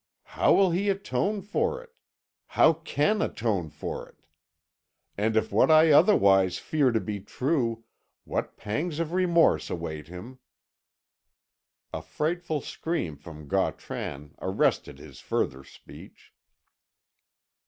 How 0.33 0.51
will 0.53 0.71
he 0.71 0.89
atone 0.89 1.43
for 1.43 1.79
it? 1.83 1.91
how 2.57 2.73
can 2.73 3.21
atone 3.21 3.69
for 3.69 4.09
it? 4.09 4.23
And 5.15 5.35
if 5.37 5.51
what 5.51 5.69
I 5.69 5.91
otherwise 5.91 6.57
fear 6.57 6.91
to 6.91 6.99
be 6.99 7.19
true, 7.19 7.83
what 8.23 8.57
pangs 8.57 8.99
of 8.99 9.13
remorse 9.13 9.69
await 9.69 10.07
him!" 10.07 10.39
A 11.93 12.01
frightful 12.01 12.61
scream 12.61 13.15
from 13.15 13.47
Gautran 13.47 14.33
arrested 14.41 14.97
his 14.97 15.19
further 15.19 15.63
speech. 15.63 16.33